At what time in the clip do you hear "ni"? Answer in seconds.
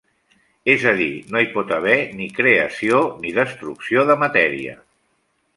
2.21-2.29, 3.21-3.37